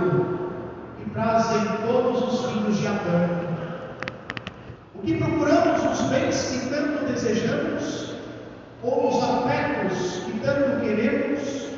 [0.00, 3.50] que e trazem todos os filhos de Adão.
[4.94, 8.14] O que procuramos os bens que tanto desejamos,
[8.82, 11.70] ou os afetos que tanto queremos,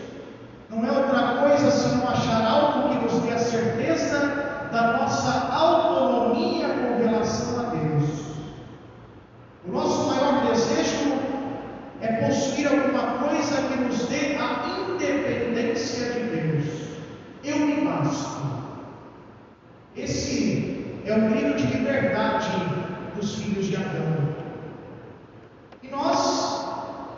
[0.71, 4.19] não é outra coisa senão achar algo que nos dê a certeza
[4.73, 8.11] da nossa autonomia com relação a Deus.
[9.69, 11.13] O nosso maior desejo
[12.01, 14.32] é possuir alguma coisa que nos dê
[19.95, 22.51] Esse é o grito de liberdade
[23.15, 24.35] dos filhos de Adão.
[25.83, 26.67] E nós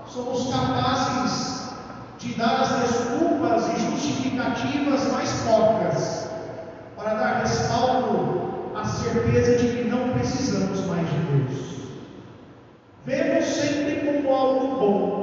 [0.09, 1.70] somos capazes
[2.19, 6.28] de dar as desculpas e justificativas mais poucas
[6.97, 11.75] para dar respaldo à certeza de que não precisamos mais de Deus.
[13.06, 15.14] Vemos sempre como algo bom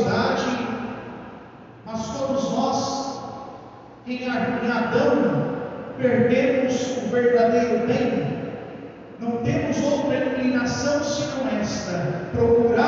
[0.00, 0.68] idade,
[1.84, 3.20] mas todos nós,
[4.06, 5.52] em Adão,
[5.98, 8.32] perdemos o verdadeiro bem.
[9.20, 12.81] Não temos outra inclinação senão esta: procurar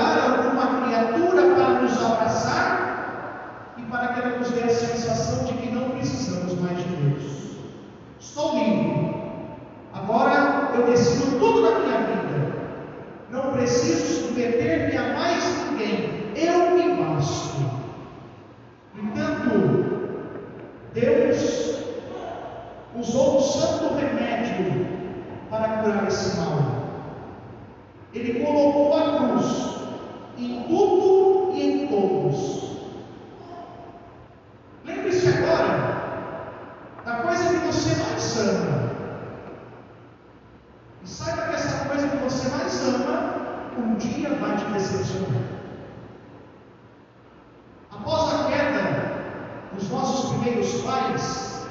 [50.85, 51.67] pais,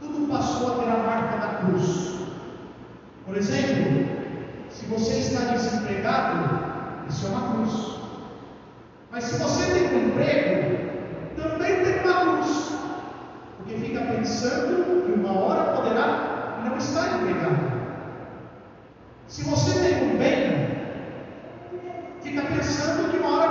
[0.00, 2.14] tudo passou a ter a marca da cruz.
[3.26, 4.08] Por exemplo,
[4.70, 8.00] se você está desempregado, isso é uma cruz.
[9.10, 10.78] Mas se você tem um emprego,
[11.36, 12.72] também tem uma cruz.
[13.56, 17.70] Porque fica pensando que uma hora poderá não estar empregado.
[19.26, 20.70] Se você tem um bem,
[22.22, 23.49] fica pensando que uma hora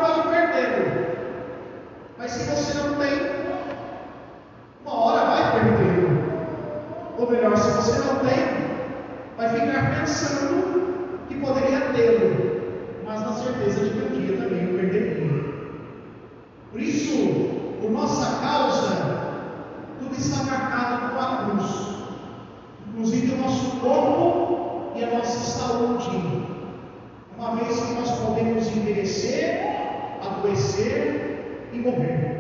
[28.69, 32.39] desenvelhecer, adoecer e morrer.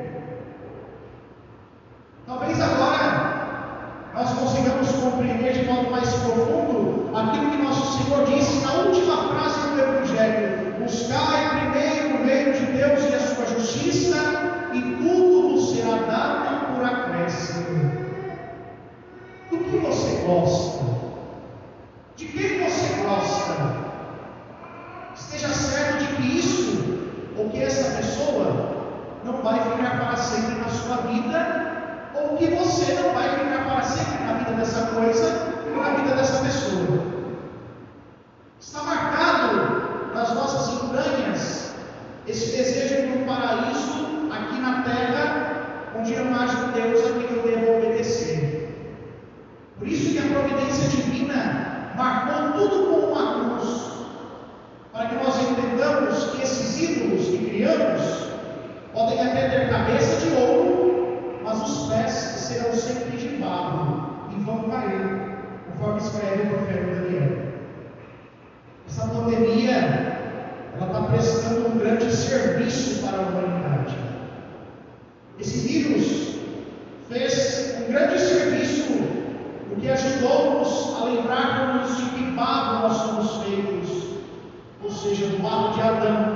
[84.99, 86.35] Seja, do barro de Adão,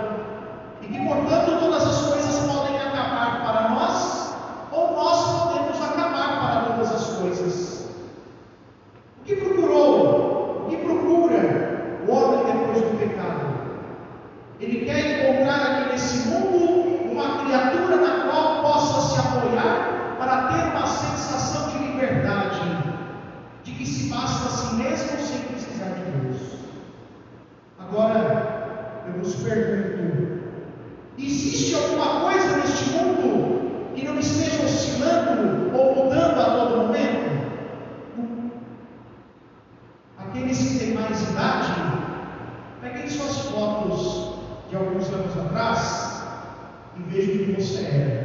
[0.82, 4.36] e que, portanto, todas as coisas podem acabar para nós,
[4.72, 7.90] ou nós podemos acabar para todas as coisas.
[9.20, 13.54] O que procurou, o que procura o homem depois do pecado?
[14.60, 20.76] Ele quer encontrar aqui nesse mundo uma criatura na qual possa se apoiar para ter
[20.76, 22.62] uma sensação de liberdade,
[23.64, 26.54] de que se basta a si mesmo sem precisar de Deus.
[27.80, 30.44] Agora, eu vos pergunto:
[31.18, 37.24] existe alguma coisa neste mundo que não esteja oscilando ou mudando a todo momento?
[40.18, 41.74] Aqueles que têm mais idade,
[42.82, 44.34] peguem suas fotos
[44.70, 46.24] de alguns anos atrás
[46.98, 48.24] e veja o que você era.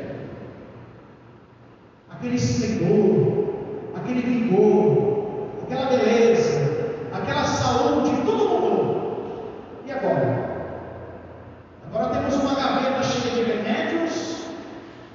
[2.11, 3.55] Aquele esplendor,
[3.95, 9.53] aquele vigor, aquela beleza, aquela saúde, tudo mudou.
[9.87, 10.49] E agora?
[11.87, 14.45] Agora temos uma gaveta cheia de remédios,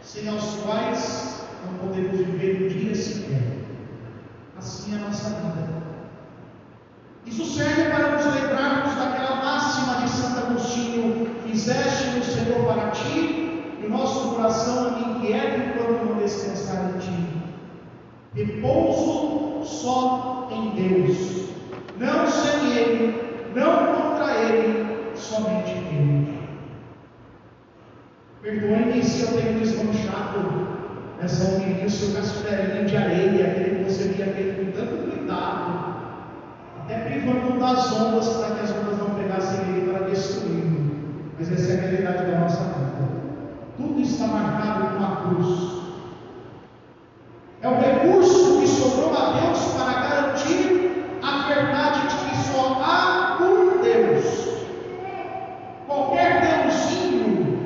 [0.01, 3.41] sem aos quais não podemos viver um dia sequer.
[4.57, 5.83] Assim é a nossa vida.
[7.33, 13.63] Isso serve para nos lembrarmos daquela máxima de Santo Agostinho: Fizeste no Senhor para ti,
[13.81, 17.27] e o nosso coração anda inquieto enquanto não descansar em ti.
[18.35, 21.49] Repouso só em Deus,
[21.97, 26.37] não sem Ele, não contra Ele, somente Ele.
[28.43, 30.67] Perdoe-me se eu tenho desmanchado
[31.19, 35.93] nessa homilia o seu castelinho de areia, aquele que você via feito com tanto cuidado
[37.23, 40.91] até privando das ondas para que as ondas não pegassem ele para destruí-lo.
[41.39, 43.09] Mas essa é a realidade da nossa vida.
[43.77, 45.73] Tudo está marcado com a cruz.
[47.61, 53.37] É o recurso que sobrou a Deus para garantir a verdade de que só há
[53.41, 54.49] um Deus.
[55.87, 57.57] Qualquer deusinho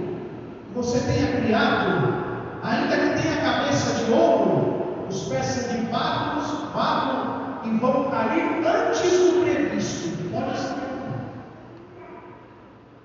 [0.67, 2.13] que você tenha criado,
[2.61, 6.41] ainda que tenha cabeça de ouro, os pés de barro,
[6.75, 7.36] barro
[7.67, 10.09] e vão cair antes do previsto.
[10.31, 10.77] Pode ser.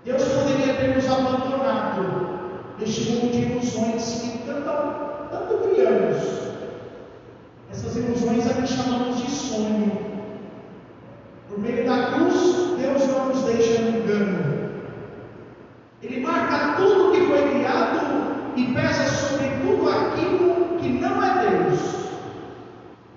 [0.04, 2.40] Deus poderia ter nos abandonado
[2.78, 4.70] neste mundo de ilusões que tanto,
[5.30, 6.42] tanto criamos.
[7.70, 10.12] Essas ilusões aqui chamamos de sonho.
[11.48, 14.72] Por meio da cruz, Deus não nos deixa no engano.
[16.02, 18.00] Ele marca tudo que foi criado
[18.56, 21.80] e pesa sobre tudo aquilo que não é Deus.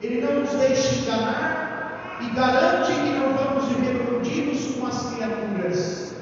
[0.02, 6.16] Ele não nos deixa enganar e garante que não vamos viver iludidos com as criaturas.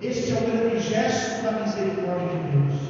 [0.00, 2.80] Este é o grande gesto da misericórdia de Deus.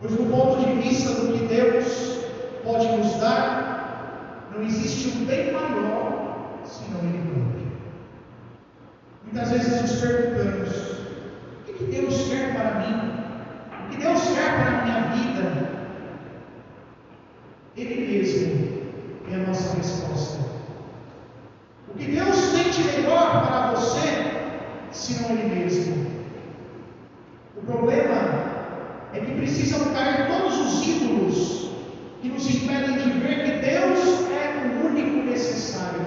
[0.00, 2.18] Pois, do ponto de vista do que Deus
[2.62, 7.72] pode nos dar, não existe um bem maior senão Ele próprio.
[9.24, 10.70] Muitas vezes nos perguntamos:
[11.68, 13.14] o que Deus quer para mim?
[13.86, 15.74] O que Deus quer para a minha vida?
[17.76, 18.82] Ele mesmo
[19.30, 20.38] é a nossa resposta.
[21.88, 24.08] O que Deus tem de melhor para você,
[24.92, 26.06] senão Ele mesmo?
[27.56, 28.54] O problema
[29.14, 31.70] é que precisam cair todos os ídolos
[32.20, 36.00] que nos impedem de ver que Deus é o único necessário.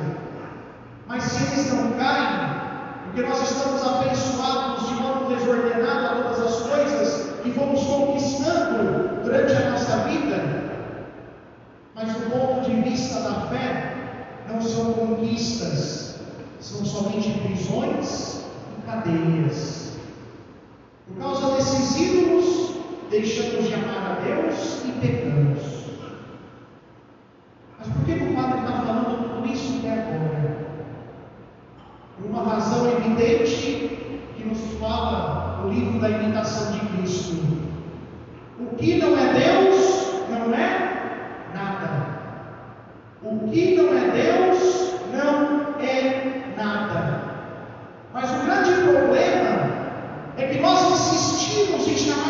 [1.08, 2.58] Mas se eles não caem,
[3.06, 9.54] porque nós estamos abençoados de modo desordenado a todas as coisas e fomos conquistando durante
[9.54, 10.82] a nossa vida,
[11.96, 13.94] mas do ponto de vista da fé,
[14.50, 16.20] não são conquistas,
[16.60, 18.44] são somente prisões
[18.78, 19.94] e cadeias.
[21.08, 22.68] Por causa desses ídolos,
[23.10, 25.78] deixamos de amar a Deus e pecamos.
[27.80, 30.68] Mas por que o Padre está falando tudo isso até agora?
[32.18, 33.98] Por uma razão evidente
[34.36, 37.38] que nos fala o livro da imitação de Cristo.
[38.60, 42.08] O que não é Deus, não é nada.
[43.22, 47.22] O que não é Deus não é nada.
[48.14, 49.78] Mas o grande problema
[50.38, 52.27] é que nós insistimos em chamar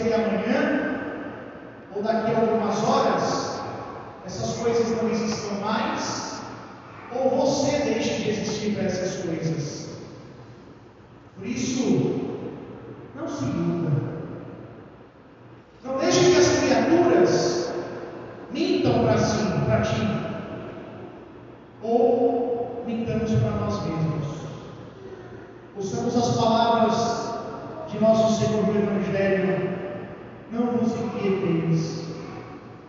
[0.00, 1.00] ser que amanhã
[1.94, 3.60] ou daqui a algumas horas
[4.24, 6.40] essas coisas não existam mais,
[7.12, 9.88] ou você deixe de existir para essas coisas.
[11.36, 12.38] Por isso,
[13.16, 13.90] não se iluda.
[15.84, 17.72] Não deixe que as criaturas
[18.52, 20.06] mintam para si, para ti,
[21.82, 24.26] ou mintamos para nós mesmos.
[25.76, 29.69] Usamos as palavras de nosso Senhor do Evangelho
[30.52, 32.04] não vos inquieteis,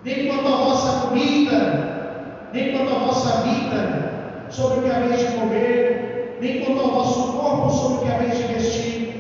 [0.04, 5.38] nem quanto à vossa comida, nem quanto à vossa vida, sobre o que haveis de
[5.38, 9.14] comer, nem quanto ao vosso corpo, sobre o que haveis de vestir.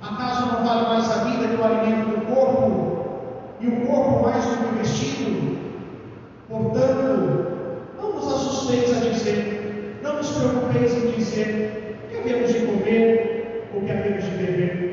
[0.00, 2.96] Acaso não vale mais a vida que o alimento do corpo,
[3.60, 5.58] e o corpo mais do que o vestido?
[6.48, 7.46] Portanto,
[8.00, 13.70] não vos assusteis a dizer, não vos preocupeis em dizer, o que havemos de comer,
[13.74, 14.85] ou que havemos de beber,